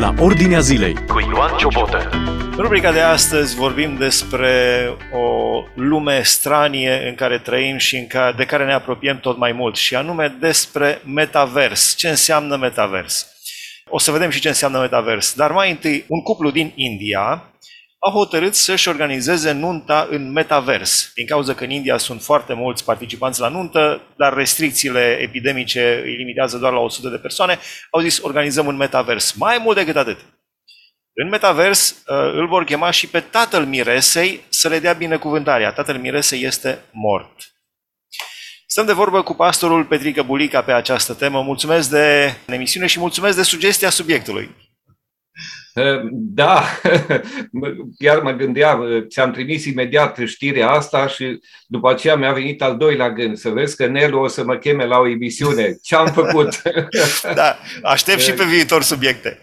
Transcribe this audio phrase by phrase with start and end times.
[0.00, 2.08] la Ordinea Zilei cu Ioan Ciobotă.
[2.56, 8.34] În rubrica de astăzi vorbim despre o lume stranie în care trăim și în care,
[8.36, 11.94] de care ne apropiem tot mai mult și anume despre metavers.
[11.96, 13.26] Ce înseamnă metavers?
[13.88, 15.34] O să vedem și ce înseamnă metavers.
[15.34, 17.49] Dar mai întâi, un cuplu din India
[18.02, 21.10] a hotărât să-și organizeze nunta în metavers.
[21.14, 26.16] Din cauza că în India sunt foarte mulți participanți la nuntă, dar restricțiile epidemice îi
[26.16, 27.58] limitează doar la 100 de persoane,
[27.90, 29.32] au zis organizăm un metavers.
[29.32, 30.18] Mai mult decât atât.
[31.12, 35.72] În metavers uh, îl vor chema și pe tatăl miresei să le dea binecuvântarea.
[35.72, 37.52] Tatăl miresei este mort.
[38.66, 41.42] Stăm de vorbă cu pastorul Petrică Bulica pe această temă.
[41.42, 44.69] Mulțumesc de emisiune și mulțumesc de sugestia subiectului.
[46.10, 46.64] Da,
[47.98, 53.10] chiar mă gândeam, ți-am trimis imediat știrea asta și după aceea mi-a venit al doilea
[53.10, 55.76] gând, să vezi că Nelu o să mă cheme la o emisiune.
[55.82, 56.62] Ce am făcut?
[57.34, 59.38] Da, aștept și pe viitor subiecte.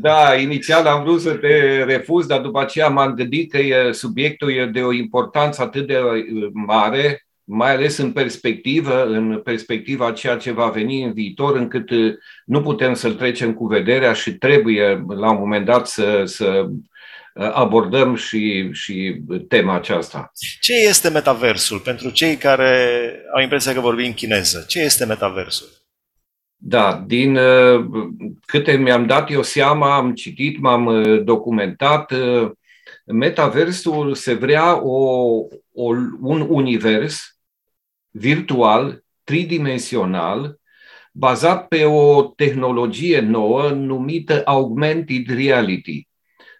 [0.00, 4.66] Da, inițial am vrut să te refuz, dar după aceea m-am gândit că subiectul e
[4.66, 6.00] de o importanță atât de
[6.52, 12.14] mare mai ales în perspectivă, în perspectiva ceea ce va veni în viitor, încât uh,
[12.44, 17.50] nu putem să-l trecem cu vederea și trebuie la un moment dat să, să uh,
[17.52, 20.32] abordăm și, și tema aceasta.
[20.60, 24.64] Ce este metaversul pentru cei care au impresia că vorbim chineză?
[24.68, 25.68] Ce este metaversul?
[26.56, 27.84] Da, din uh,
[28.46, 32.12] câte mi-am dat eu seama, am citit, m-am documentat,
[33.04, 35.30] metaversul se vrea o,
[35.72, 37.35] o, un univers
[38.18, 40.60] virtual, tridimensional,
[41.12, 46.08] bazat pe o tehnologie nouă numită augmented reality,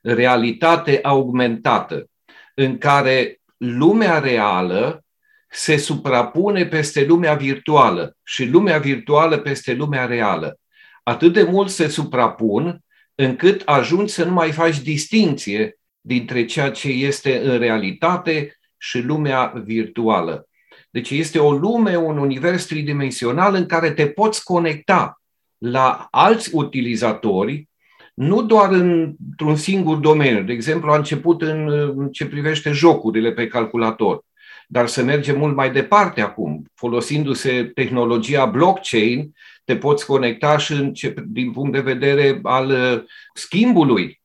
[0.03, 2.11] realitate augmentată,
[2.55, 5.05] în care lumea reală
[5.49, 10.59] se suprapune peste lumea virtuală și lumea virtuală peste lumea reală.
[11.03, 12.85] Atât de mult se suprapun
[13.15, 19.53] încât ajungi să nu mai faci distinție dintre ceea ce este în realitate și lumea
[19.65, 20.49] virtuală.
[20.97, 25.21] Deci este o lume, un univers tridimensional în care te poți conecta
[25.59, 27.69] la alți utilizatori,
[28.15, 30.43] nu doar într-un singur domeniu.
[30.43, 34.25] De exemplu, a început în, în ce privește jocurile pe calculator,
[34.69, 36.65] dar se merge mult mai departe acum.
[36.75, 39.33] Folosindu-se tehnologia blockchain,
[39.65, 43.03] te poți conecta și în ce, din punct de vedere al uh,
[43.35, 44.21] schimbului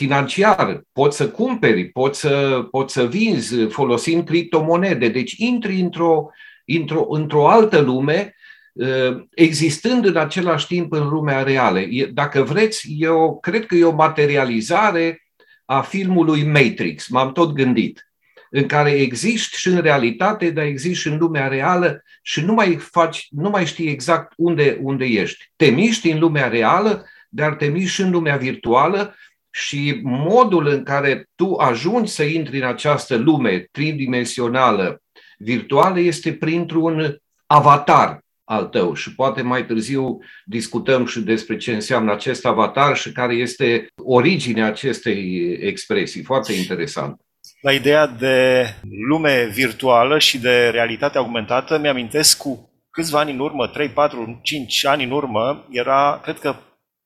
[0.00, 5.08] financiar, poți să cumperi, poți să, poți să vinzi folosind criptomonede.
[5.08, 6.30] Deci intri într-o,
[6.66, 8.34] într-o, într-o altă lume,
[8.72, 11.80] uh, existând în același timp în lumea reală.
[12.12, 15.22] Dacă vreți, eu cred că e o materializare
[15.64, 18.10] a filmului Matrix, m-am tot gândit,
[18.50, 22.76] în care existi și în realitate, dar existi și în lumea reală și nu mai,
[22.76, 25.50] faci, nu mai știi exact unde, unde ești.
[25.56, 29.14] Te miști în lumea reală, dar te miști și în lumea virtuală
[29.50, 35.02] și modul în care tu ajungi să intri în această lume tridimensională
[35.38, 42.12] virtuală este printr-un avatar al tău și poate mai târziu discutăm și despre ce înseamnă
[42.12, 46.22] acest avatar și care este originea acestei expresii.
[46.22, 47.20] Foarte interesant.
[47.60, 48.66] La ideea de
[49.08, 54.84] lume virtuală și de realitate augmentată, mi-amintesc cu câțiva ani în urmă, 3, 4, 5
[54.84, 56.56] ani în urmă, era, cred că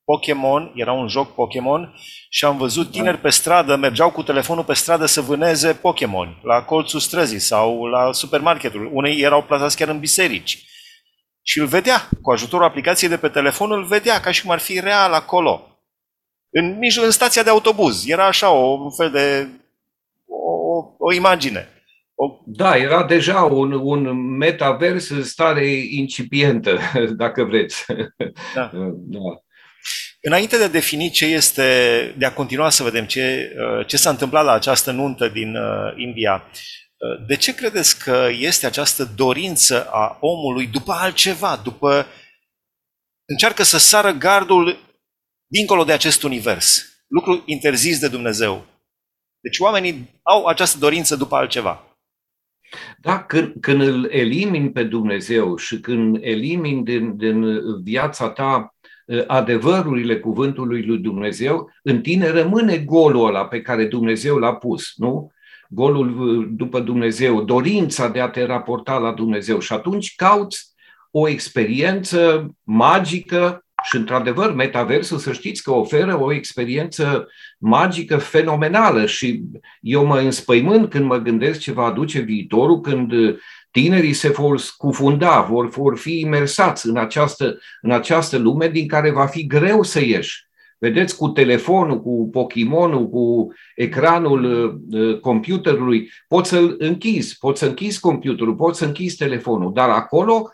[0.05, 1.95] Pokémon, era un joc Pokémon
[2.29, 6.63] și am văzut tineri pe stradă, mergeau cu telefonul pe stradă să vâneze Pokémon la
[6.63, 8.91] colțul străzii sau la supermarketul.
[8.93, 10.65] Unei erau plasați chiar în biserici.
[11.43, 14.59] Și îl vedea, cu ajutorul aplicației de pe telefon, îl vedea ca și cum ar
[14.59, 15.69] fi real acolo.
[16.51, 18.09] În mijloc, în stația de autobuz.
[18.09, 19.49] Era așa, o, un fel de...
[20.27, 21.69] o, o imagine.
[22.15, 22.39] O...
[22.47, 26.79] Da, era deja un, un metavers în stare incipientă,
[27.17, 27.85] dacă vreți.
[28.55, 28.71] Da.
[29.17, 29.43] da.
[30.27, 34.11] Înainte de a defini ce este, de a continua să vedem ce, uh, ce s-a
[34.11, 39.87] întâmplat la această nuntă din uh, India, uh, de ce credeți că este această dorință
[39.91, 42.07] a omului după altceva, după
[43.25, 44.79] încearcă să sară gardul
[45.47, 48.67] dincolo de acest univers, lucru interzis de Dumnezeu.
[49.41, 51.99] Deci oamenii au această dorință după altceva.
[52.99, 58.74] Da, când, când îl elimini pe Dumnezeu și când elimini din, din viața ta Uh,
[59.27, 65.33] adevărurile cuvântului lui Dumnezeu, în tine rămâne golul ăla pe care Dumnezeu l-a pus, nu?
[65.69, 70.73] Golul uh, după Dumnezeu, dorința de a te raporta la Dumnezeu și atunci cauți
[71.11, 77.29] o experiență magică și, într-adevăr, metaversul, să știți că oferă o experiență
[77.59, 79.43] magică fenomenală și
[79.81, 83.13] eu mă înspăimânt când mă gândesc ce va aduce viitorul, când
[83.75, 89.11] tinerii se vor scufunda, vor, vor fi imersați în această, în această lume din care
[89.11, 90.47] va fi greu să ieși.
[90.79, 94.45] Vedeți, cu telefonul, cu Pokémonul, cu ecranul
[94.91, 100.51] uh, computerului, poți să-l închizi, poți să închizi computerul, poți să închizi telefonul, dar acolo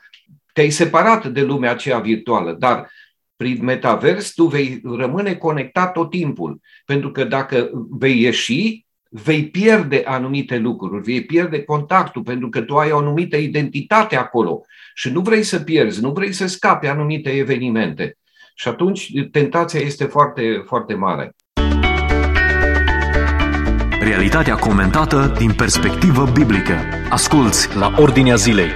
[0.52, 2.56] te-ai separat de lumea aceea virtuală.
[2.58, 2.90] Dar
[3.36, 6.60] prin metavers tu vei rămâne conectat tot timpul.
[6.84, 12.76] Pentru că dacă vei ieși, vei pierde anumite lucruri, vei pierde contactul, pentru că tu
[12.76, 14.60] ai o anumită identitate acolo
[14.94, 18.18] și nu vrei să pierzi, nu vrei să scapi anumite evenimente.
[18.54, 21.34] Și atunci tentația este foarte, foarte mare.
[24.00, 26.74] Realitatea comentată din perspectivă biblică.
[27.08, 28.70] Asculți la Ordinea Zilei.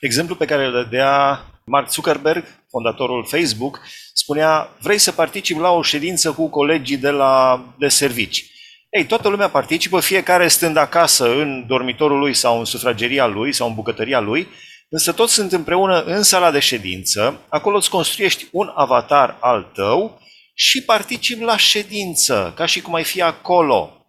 [0.00, 2.44] Exemplu pe care îl dădea Mark Zuckerberg,
[2.74, 3.80] fondatorul Facebook,
[4.12, 8.44] spunea, vrei să participi la o ședință cu colegii de la de servici.
[8.90, 13.68] Ei, toată lumea participă, fiecare stând acasă în dormitorul lui sau în sufrageria lui sau
[13.68, 14.48] în bucătăria lui,
[14.88, 20.20] însă toți sunt împreună în sala de ședință, acolo îți construiești un avatar al tău
[20.54, 24.06] și participi la ședință, ca și cum ai fi acolo.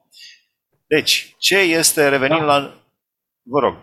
[0.87, 2.45] Deci, ce este, revenind da.
[2.45, 2.73] la...
[3.43, 3.75] Vă rog.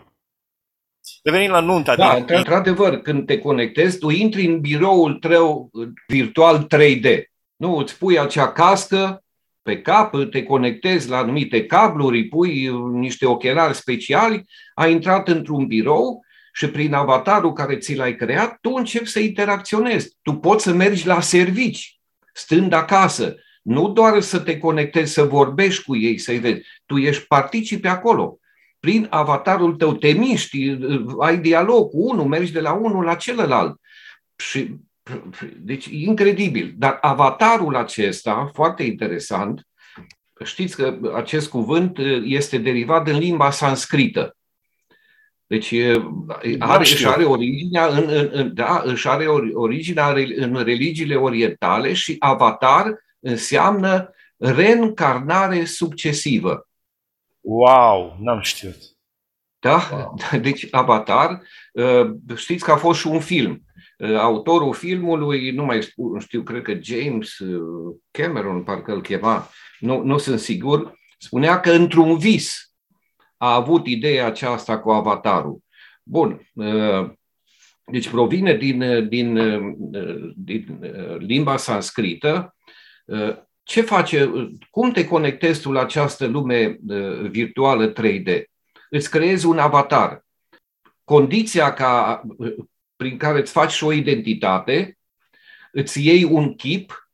[1.22, 1.96] Revenim la nunta.
[1.96, 2.36] Da, din...
[2.36, 5.70] într-adevăr, când te conectezi, tu intri în biroul tău
[6.06, 7.22] virtual 3D.
[7.56, 9.24] Nu, îți pui acea cască
[9.62, 15.66] pe cap, te conectezi la anumite cabluri, îi pui niște ochelari speciali, ai intrat într-un
[15.66, 20.16] birou și prin avatarul care ți l-ai creat, tu începi să interacționezi.
[20.22, 22.00] Tu poți să mergi la servici,
[22.32, 23.36] stând acasă.
[23.62, 26.60] Nu doar să te conectezi, să vorbești cu ei, să-i vezi.
[26.86, 28.38] Tu ești participi acolo
[28.82, 30.76] prin avatarul tău te miști,
[31.20, 33.80] ai dialog cu unul, mergi de la unul la celălalt.
[34.36, 34.74] Și,
[35.56, 36.74] deci, incredibil.
[36.76, 39.66] Dar avatarul acesta, foarte interesant,
[40.44, 44.36] știți că acest cuvânt este derivat din limba sanscrită.
[45.46, 45.74] Deci
[46.58, 52.16] are, își are originea în, în, în, da, își are originea în religiile orientale și
[52.18, 56.66] avatar înseamnă reîncarnare succesivă.
[57.42, 58.76] Wow, n-am știut.
[59.58, 59.88] Da?
[59.92, 60.14] Wow.
[60.46, 61.42] Deci Avatar,
[61.72, 63.62] uh, știți că a fost și un film.
[63.98, 65.80] Uh, autorul filmului, nu mai
[66.18, 69.48] știu, cred că James uh, Cameron, parcă îl chema,
[69.78, 72.74] nu, nu sunt sigur, spunea că într-un vis
[73.36, 75.62] a avut ideea aceasta cu avatarul.
[76.02, 76.50] Bun,
[77.84, 79.38] deci provine din, din,
[80.36, 80.80] din
[81.18, 82.54] limba sanscrită
[83.62, 84.30] ce face,
[84.70, 88.42] cum te conectezi tu la această lume uh, virtuală 3D?
[88.90, 90.24] Îți creezi un avatar.
[91.04, 92.54] Condiția ca, uh,
[92.96, 94.98] prin care îți faci și o identitate,
[95.72, 97.10] îți iei un chip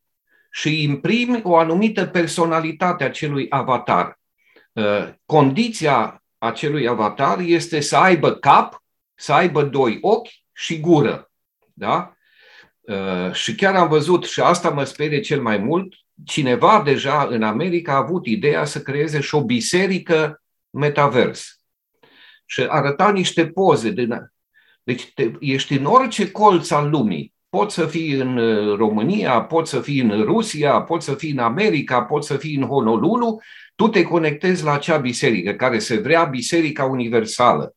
[0.51, 4.19] și imprimi o anumită personalitate a celui avatar.
[4.73, 8.83] Uh, condiția acelui avatar este să aibă cap,
[9.15, 11.31] să aibă doi ochi și gură.
[11.73, 12.13] Da?
[13.33, 15.95] Și chiar am văzut, și asta mă sperie cel mai mult,
[16.25, 21.61] cineva deja în America a avut ideea să creeze și o biserică metavers.
[22.47, 23.91] Și arăta niște poze.
[23.91, 24.09] De,
[24.83, 27.35] deci te, ești în orice colț al lumii.
[27.49, 31.39] Poți să fii în uh, România, poți să fii în Rusia, poți să fii în
[31.39, 33.41] America, poți să fii în Honolulu,
[33.75, 37.77] tu te conectezi la acea biserică care se vrea biserica universală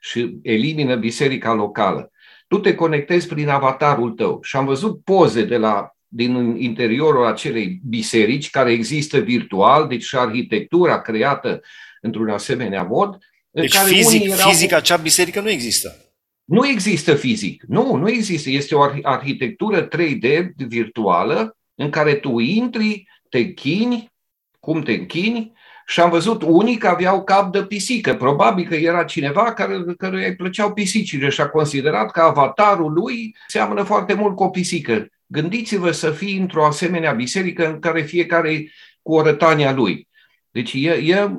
[0.00, 2.10] și elimină biserica locală.
[2.48, 7.80] Tu te conectezi prin avatarul tău și am văzut poze de la din interiorul acelei
[7.88, 11.60] biserici, care există virtual, deci și arhitectura creată
[12.00, 13.18] într-un asemenea mod.
[13.50, 14.50] Deci în care fizic, erau...
[14.50, 15.96] fizic acea biserică nu există.
[16.44, 17.64] Nu există fizic.
[17.68, 18.50] Nu, nu există.
[18.50, 24.12] Este o arhitectură 3D virtuală în care tu intri, te închini,
[24.60, 25.52] cum te închini,
[25.86, 28.14] și am văzut unii că aveau cap de pisică.
[28.14, 33.36] Probabil că era cineva care, care îi plăceau pisicile și a considerat că avatarul lui
[33.46, 35.08] seamănă foarte mult cu o pisică.
[35.26, 38.70] Gândiți-vă să fii într-o asemenea biserică în care fiecare
[39.02, 40.08] cu o rătania lui.
[40.50, 41.30] Deci e, e,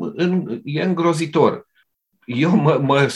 [0.63, 1.67] e îngrozitor.
[2.25, 3.09] Eu mă, mă,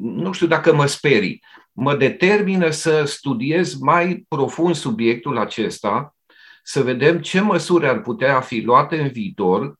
[0.00, 6.16] nu știu dacă mă sperii, mă determină să studiez mai profund subiectul acesta,
[6.62, 9.74] să vedem ce măsuri ar putea fi luate în viitor,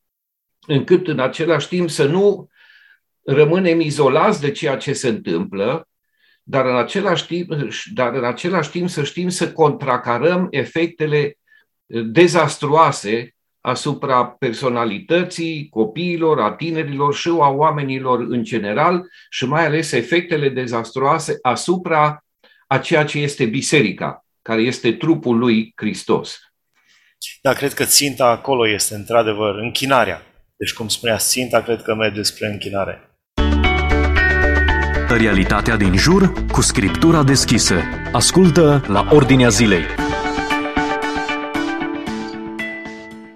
[0.66, 2.48] încât în același timp să nu
[3.24, 5.88] rămânem izolați de ceea ce se întâmplă,
[6.50, 7.52] dar în același timp,
[7.94, 11.38] dar în același timp să știm să contracarăm efectele
[11.86, 20.48] dezastruoase asupra personalității copiilor, a tinerilor și a oamenilor în general și mai ales efectele
[20.48, 22.24] dezastruoase asupra
[22.66, 26.38] a ceea ce este biserica, care este trupul lui Hristos.
[27.42, 30.22] Da, cred că ținta acolo este într-adevăr închinarea.
[30.56, 33.09] Deci, cum spunea ținta, cred că merge spre închinare.
[35.10, 37.74] Arată realitatea din jur cu scriptura deschisă.
[38.12, 39.82] Ascultă la Ordinea Zilei.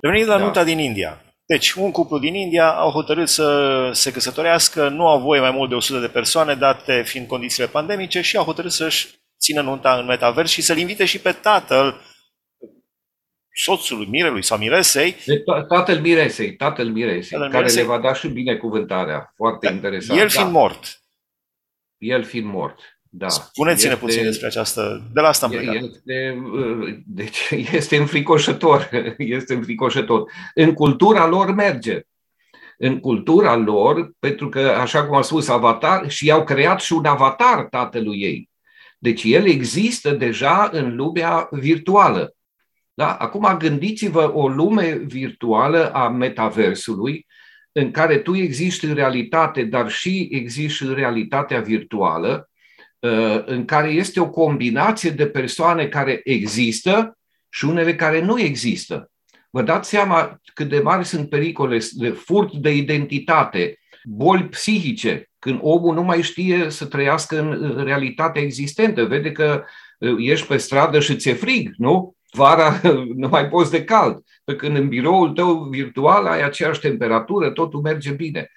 [0.01, 0.43] Revenind la da.
[0.43, 1.21] nunta din India.
[1.47, 5.69] Deci, un cuplu din India au hotărât să se căsătorească, nu au voie mai mult
[5.69, 9.09] de 100 de persoane, date fiind condițiile pandemice, și au hotărât să-și
[9.41, 12.01] țină nunta în metavers și să-l invite și pe tatăl
[13.55, 15.17] soțul mirelui sau miresei.
[15.27, 17.83] De tatăl miresei, tatăl miresei, tatăl care miresei.
[17.83, 19.33] le va da și binecuvântarea.
[19.37, 20.21] Foarte da, interesant.
[20.21, 20.59] El fiind da.
[20.59, 21.04] mort.
[22.05, 22.79] El fiind mort.
[23.17, 23.29] Da.
[23.29, 25.11] Spuneți-ne este, puțin despre această...
[25.13, 25.75] De la asta am plecat.
[25.75, 26.43] Este,
[27.07, 28.91] deci este înfricoșător.
[29.19, 30.31] Este înfricoșător.
[30.55, 32.01] În cultura lor merge.
[32.79, 37.05] În cultura lor, pentru că, așa cum a spus Avatar, și i-au creat și un
[37.05, 38.51] avatar tatălui ei.
[38.99, 42.37] Deci el există deja în lumea virtuală.
[42.95, 43.15] Da?
[43.15, 47.27] Acum gândiți-vă o lume virtuală a metaversului
[47.77, 52.51] în care tu existi în realitate, dar și existi în realitatea virtuală,
[52.99, 59.11] uh, în care este o combinație de persoane care există și unele care nu există.
[59.51, 65.59] Vă dați seama cât de mari sunt pericole de furt de identitate, boli psihice, când
[65.63, 69.05] omul nu mai știe să trăiască în realitatea existentă.
[69.05, 69.65] Vede că
[69.99, 72.17] uh, ești pe stradă și ți-e frig, nu?
[72.35, 72.81] Vara
[73.23, 77.81] nu mai poți de cald, pe când în biroul tău virtual ai aceeași temperatură, totul
[77.81, 78.51] merge bine.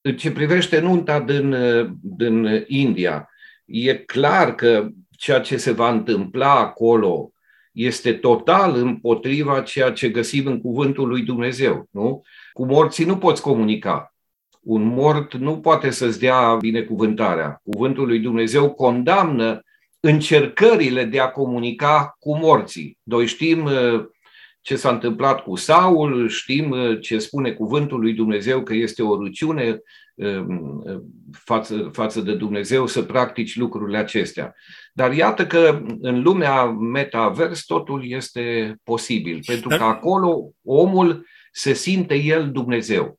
[0.00, 1.56] În ce privește nunta din,
[2.00, 3.28] din India,
[3.64, 7.32] e clar că ceea ce se va întâmpla acolo
[7.72, 11.88] este total împotriva ceea ce găsim în cuvântul lui Dumnezeu.
[11.90, 12.22] Nu?
[12.52, 14.14] Cu morții nu poți comunica.
[14.62, 17.60] Un mort nu poate să-ți dea binecuvântarea.
[17.62, 19.60] Cuvântul lui Dumnezeu condamnă
[20.04, 22.98] încercările de a comunica cu morții.
[23.02, 24.04] Noi știm uh,
[24.60, 29.16] ce s-a întâmplat cu Saul, știm uh, ce spune cuvântul lui Dumnezeu că este o
[29.16, 29.80] ruciune
[30.14, 30.82] um,
[31.32, 34.54] față, față de Dumnezeu să practici lucrurile acestea.
[34.92, 42.14] Dar iată că în lumea metavers totul este posibil, pentru că acolo omul se simte
[42.14, 43.18] el Dumnezeu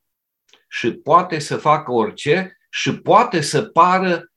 [0.70, 4.33] și poate să facă orice și poate să pară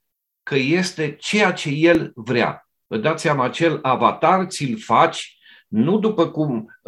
[0.46, 2.68] că este ceea ce el vrea.
[2.86, 5.38] Vă dați seama, acel avatar ți-l faci
[5.68, 6.78] nu după cum,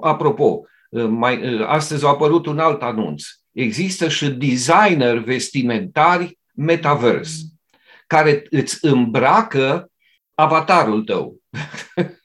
[0.00, 0.60] apropo,
[1.08, 3.24] mai, astăzi a apărut un alt anunț.
[3.52, 7.40] Există și designer vestimentari metavers
[8.06, 9.90] care îți îmbracă
[10.34, 11.36] avatarul tău.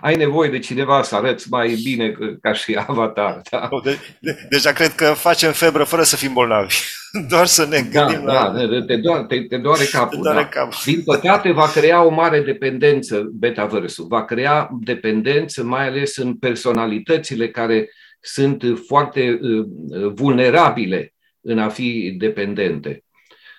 [0.00, 3.40] ai nevoie de cineva să arăți mai bine ca și avatar.
[3.50, 3.68] Da?
[3.84, 6.74] De, de, deja cred că facem febră fără să fim bolnavi.
[7.30, 8.66] Doar să ne da, gândim da, la...
[8.66, 10.16] Da, te, doare, te, te doare capul.
[10.16, 10.48] Te doare da.
[10.48, 10.78] capul.
[10.84, 14.06] Din păcate va crea o mare dependență betaversul.
[14.08, 19.66] Va crea dependență mai ales în personalitățile care sunt foarte uh,
[20.14, 23.04] vulnerabile în a fi dependente.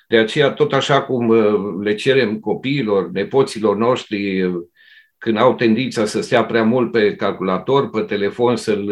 [0.08, 1.54] De aceea, tot așa cum uh,
[1.84, 4.54] le cerem copiilor, nepoților noștri, uh,
[5.22, 8.88] când au tendința să stea prea mult pe calculator, pe telefon, să-l,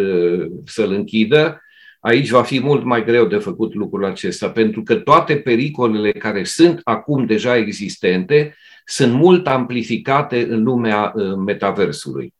[0.65, 1.61] să-l închidă,
[1.99, 6.43] aici va fi mult mai greu de făcut lucrul acesta, pentru că toate pericolele care
[6.43, 8.55] sunt acum deja existente
[8.85, 12.33] sunt mult amplificate în lumea uh, metaversului.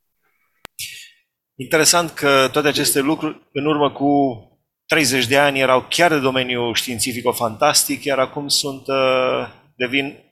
[1.55, 4.43] Interesant că toate aceste lucruri, în urmă cu
[4.85, 10.28] 30 de ani, erau chiar de domeniul științifico-fantastic, iar acum sunt, uh, devin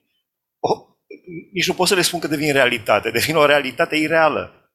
[1.58, 4.72] nici nu pot să le spun că devin realitate, devin o realitate ireală.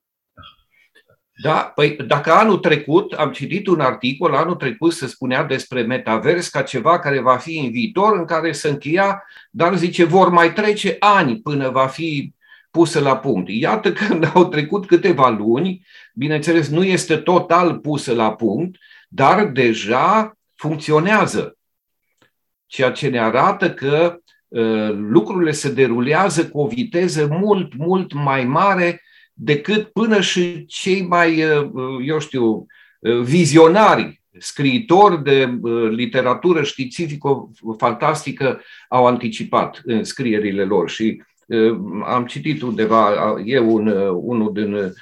[1.43, 6.49] Da, păi dacă anul trecut, am citit un articol, anul trecut se spunea despre metavers
[6.49, 10.53] ca ceva care va fi în viitor, în care se încheia, dar zice, vor mai
[10.53, 12.35] trece ani până va fi
[12.71, 13.49] pusă la punct.
[13.51, 18.77] Iată că au trecut câteva luni, bineînțeles nu este total pusă la punct,
[19.09, 21.57] dar deja funcționează.
[22.67, 24.32] Ceea ce ne arată că Uh,
[24.97, 29.03] lucrurile se derulează cu o viteză mult, mult mai mare
[29.35, 31.71] decât până și cei mai, uh,
[32.07, 32.67] eu știu,
[33.01, 35.59] uh, vizionari, scriitori de
[35.91, 40.91] literatură științifică-fantastică au anticipat în scrierile lor.
[40.91, 41.23] Și
[42.05, 44.93] am citit undeva, e un, unul din,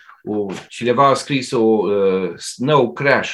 [0.68, 1.86] cineva a scris o
[2.36, 3.32] Snow Crash,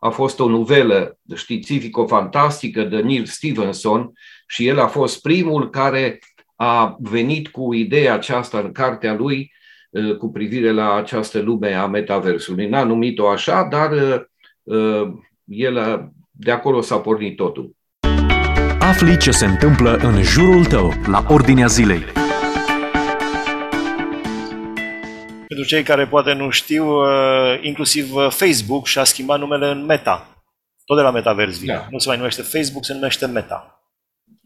[0.00, 4.12] a fost o novelă științifico-fantastică de Neil Stevenson,
[4.48, 6.18] și el a fost primul care
[6.56, 9.52] a venit cu ideea aceasta în cartea lui
[9.90, 12.68] uh, cu privire la această lume a metaversului.
[12.68, 14.20] N-a numit-o așa, dar uh,
[14.62, 15.08] uh,
[15.44, 17.76] el de acolo s-a pornit totul.
[18.78, 22.04] Afli ce se întâmplă în jurul tău, la Ordinea Zilei.
[25.46, 26.86] Pentru cei care poate nu știu,
[27.60, 30.42] inclusiv Facebook și-a schimbat numele în Meta.
[30.84, 31.72] Tot de la Metavers vine.
[31.72, 31.86] Da.
[31.90, 33.77] Nu se mai numește Facebook, se numește Meta.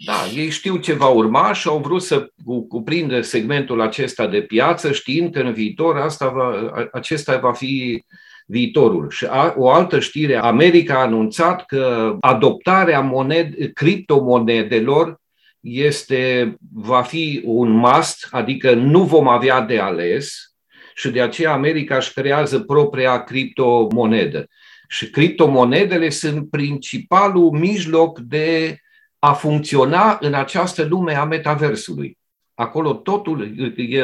[0.05, 2.33] Da, ei știu ce va urma și au vrut să
[2.69, 8.05] cuprindă segmentul acesta de piață, știind că în viitor asta va, acesta va fi
[8.47, 9.11] viitorul.
[9.11, 15.21] Și a, o altă știre, America a anunțat că adoptarea moned, criptomonedelor
[15.61, 20.55] este, va fi un must, adică nu vom avea de ales
[20.95, 24.47] și de aceea America își creează propria criptomonedă.
[24.89, 28.77] Și criptomonedele sunt principalul mijloc de
[29.25, 32.19] a funcționa în această lume a metaversului.
[32.55, 33.55] Acolo totul,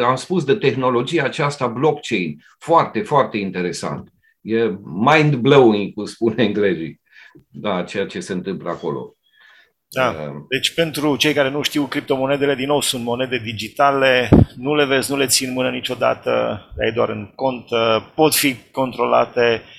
[0.05, 4.13] am spus de tehnologia aceasta blockchain, foarte, foarte interesant.
[4.41, 7.01] E mind-blowing, cum spune englezii,
[7.49, 9.17] da, ceea ce se întâmplă acolo.
[9.89, 10.09] Da.
[10.09, 14.85] Uh, deci pentru cei care nu știu, criptomonedele din nou sunt monede digitale, nu le
[14.85, 16.31] vezi, nu le țin mână niciodată,
[16.77, 19.78] le ai doar în cont, uh, pot fi controlate uh,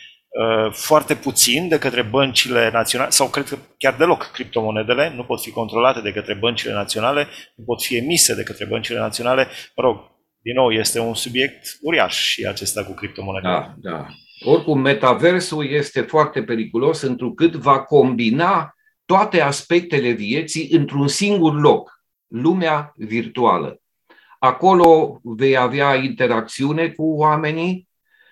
[0.71, 5.51] foarte puțin de către băncile naționale, sau cred că chiar deloc criptomonedele nu pot fi
[5.51, 9.47] controlate de către băncile naționale, nu pot fi emise de către băncile naționale.
[9.75, 9.97] Mă rog,
[10.41, 13.53] din nou, este un subiect uriaș și acesta cu criptomonedele.
[13.53, 14.05] Da, da.
[14.45, 18.73] Oricum, metaversul este foarte periculos întrucât va combina
[19.05, 21.91] toate aspectele vieții într-un singur loc,
[22.27, 23.81] lumea virtuală.
[24.39, 27.88] Acolo vei avea interacțiune cu oamenii,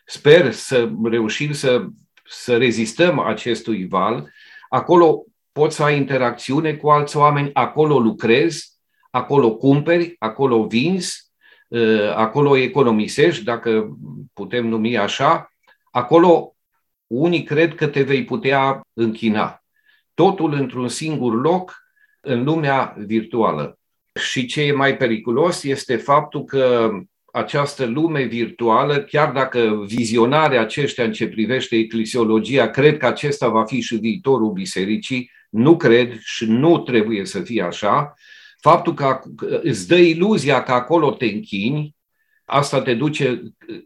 [0.10, 1.86] sper să reușim să,
[2.26, 4.32] să rezistăm acestui val,
[4.70, 8.72] acolo poți să ai interacțiune cu alți oameni, acolo lucrezi,
[9.12, 11.32] acolo cumperi, acolo vinzi,
[11.72, 13.98] ă, acolo economisești, dacă
[14.34, 15.52] putem numi așa,
[15.92, 16.56] acolo
[17.08, 19.64] unii cred că te vei putea închina.
[20.14, 21.76] Totul într-un singur loc
[22.22, 23.80] în lumea virtuală.
[24.14, 26.92] Și ce e mai periculos este faptul că
[27.38, 33.65] această lume virtuală, chiar dacă vizionarea aceștia în ce privește eclesiologia, cred că acesta va
[33.65, 38.13] fi și viitorul bisericii, nu cred și nu trebuie să fie așa,
[38.62, 39.20] faptul că
[39.62, 41.96] îți dă iluzia că acolo te închini,
[42.46, 43.41] asta te duce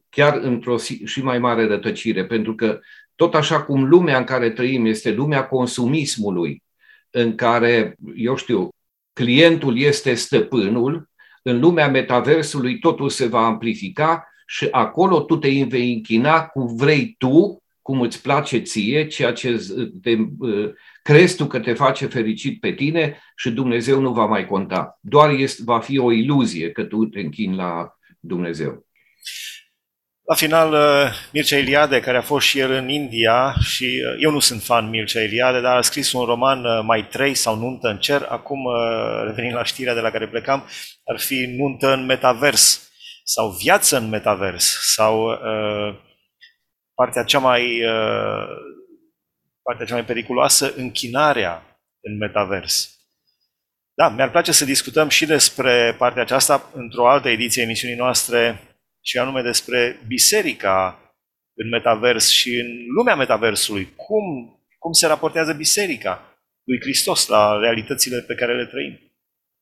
[0.10, 2.80] chiar într-o și mai mare rătăcire, pentru că
[3.16, 6.64] tot așa cum lumea în care trăim este lumea consumismului,
[7.10, 8.70] în care, eu știu,
[9.14, 11.10] clientul este stăpânul,
[11.42, 17.16] în lumea metaversului totul se va amplifica și acolo tu te vei închina cum vrei
[17.18, 19.66] tu, cum îți place ție, ceea ce
[20.02, 20.72] te, uh,
[21.04, 25.00] crezi tu că te face fericit pe tine și Dumnezeu nu va mai conta.
[25.02, 28.86] Doar este, va fi o iluzie că tu te închini la Dumnezeu.
[30.24, 34.32] La final, uh, Mircea Eliade, care a fost și el în India, și uh, eu
[34.32, 37.88] nu sunt fan Mircea Eliade, dar a scris un roman uh, mai trei sau Nuntă
[37.88, 38.26] în cer.
[38.30, 38.60] Acum,
[39.26, 40.68] revenind la știrea de la care plecam,
[41.06, 42.92] ar fi Nuntă în metavers
[43.24, 46.00] sau Viață în metavers sau uh,
[46.94, 48.48] partea cea mai uh,
[49.62, 52.96] partea cea mai periculoasă, închinarea în metavers.
[53.94, 58.71] Da, mi-ar place să discutăm și despre partea aceasta într-o altă ediție a emisiunii noastre
[59.02, 61.00] și anume despre biserica
[61.54, 63.90] în metavers și în lumea metaversului.
[63.96, 64.24] Cum,
[64.80, 69.00] cum se raportează biserica lui Hristos la realitățile pe care le trăim?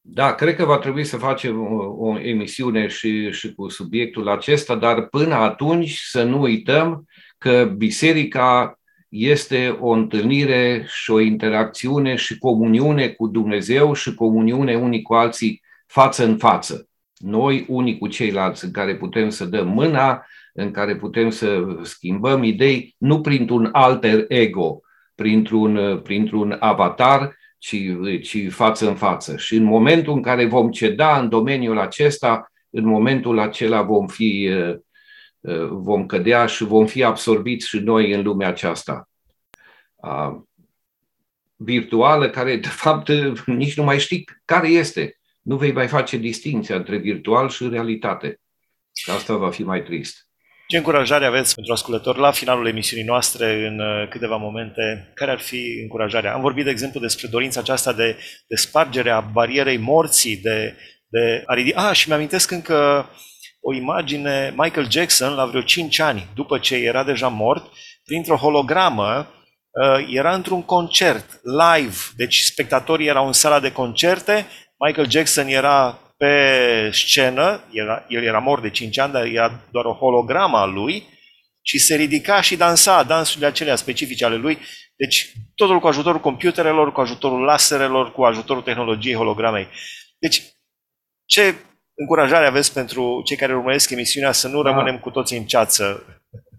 [0.02, 4.76] Da, cred că va trebui să facem o, o emisiune și, și cu subiectul acesta,
[4.76, 7.06] dar până atunci să nu uităm
[7.38, 15.02] că biserica este o întâlnire și o interacțiune și comuniune cu Dumnezeu și comuniune unii
[15.02, 16.89] cu alții față în față
[17.20, 22.44] noi unii cu ceilalți, în care putem să dăm mâna, în care putem să schimbăm
[22.44, 24.80] idei, nu printr-un alter ego,
[25.16, 27.76] printr-un, printr-un avatar, ci,
[28.22, 29.38] ci față în față.
[29.38, 34.50] Și în momentul în care vom ceda în domeniul acesta, în momentul acela vom fi
[35.70, 39.10] vom cădea și vom fi absorbiți și noi în lumea aceasta
[41.56, 43.12] virtuală, care de fapt
[43.46, 48.42] nici nu mai știi care este nu vei mai face distinția între virtual și realitate.
[49.06, 50.30] Asta va fi mai trist.
[50.68, 55.12] Ce încurajare aveți pentru ascultători la finalul emisiunii noastre în uh, câteva momente?
[55.14, 56.34] Care ar fi încurajarea?
[56.34, 60.76] Am vorbit, de exemplu, despre dorința aceasta de, de spargere a barierei morții, de,
[61.08, 61.88] de a ridica...
[61.88, 63.10] Ah, și mi-amintesc încă
[63.62, 67.72] o imagine, Michael Jackson, la vreo 5 ani, după ce era deja mort,
[68.04, 69.28] printr-o hologramă,
[69.70, 74.48] uh, era într-un concert live, deci spectatorii erau în sala de concerte,
[74.86, 79.86] Michael Jackson era pe scenă, era, el era mort de 5 ani, dar era doar
[79.86, 81.04] o hologramă a lui
[81.62, 84.58] și se ridica și dansa dansurile acelea specifice ale lui.
[84.96, 89.68] Deci totul cu ajutorul computerelor, cu ajutorul laserelor, cu ajutorul tehnologiei hologramei.
[90.20, 90.44] Deci
[91.26, 91.56] ce
[91.96, 94.70] încurajare aveți pentru cei care urmăresc emisiunea să nu da.
[94.70, 96.04] rămânem cu toții în ceață?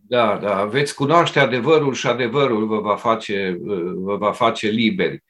[0.09, 3.57] Da, da, veți cunoaște adevărul și adevărul vă va face,
[3.95, 5.23] vă va face liberi.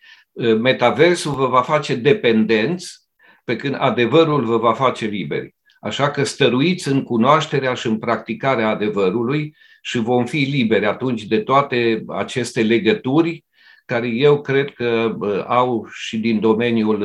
[0.59, 2.99] Metaversul vă va face dependenți,
[3.45, 5.55] pe când adevărul vă va face liberi.
[5.81, 11.39] Așa că stăruiți în cunoașterea și în practicarea adevărului și vom fi liberi atunci de
[11.39, 13.45] toate aceste legături
[13.87, 15.17] care eu cred că
[15.47, 17.03] au și din domeniul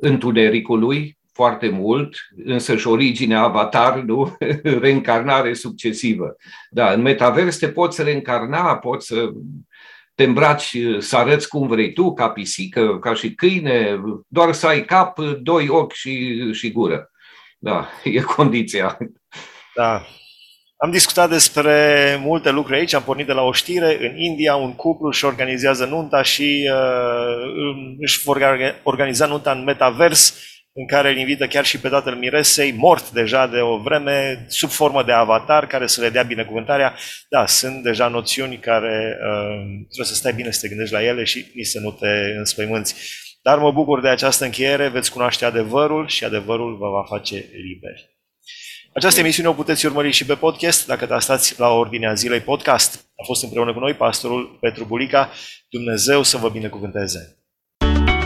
[0.00, 4.36] întunericului foarte mult, însă și originea avatar, nu?
[4.82, 6.36] reîncarnare succesivă.
[6.70, 9.32] Da, în metavers te poți reîncarna, poți să
[10.18, 14.84] te îmbraci, să arăți cum vrei tu, ca pisică, ca și câine, doar să ai
[14.84, 17.10] cap, doi ochi și, și gură.
[17.58, 18.98] Da, e condiția.
[19.74, 20.02] Da.
[20.76, 24.74] Am discutat despre multe lucruri aici, am pornit de la o știre, în India un
[24.74, 28.40] cuplu își organizează nunta și uh, își vor
[28.82, 30.40] organiza nunta în metavers,
[30.78, 34.70] în care îl invită chiar și pe tatăl Miresei, mort deja de o vreme, sub
[34.70, 36.94] formă de avatar, care să le dea binecuvântarea.
[37.28, 41.24] Da, sunt deja noțiuni care uh, trebuie să stai bine să te gândești la ele
[41.24, 42.94] și nici să nu te înspăimânți.
[43.42, 48.16] Dar mă bucur de această încheiere, veți cunoaște adevărul și adevărul vă va face liberi.
[48.94, 52.94] Această emisiune o puteți urmări și pe podcast dacă te stați la ordinea zilei podcast.
[53.16, 55.30] A fost împreună cu noi pastorul Petru Bulica.
[55.68, 57.38] Dumnezeu să vă binecuvânteze!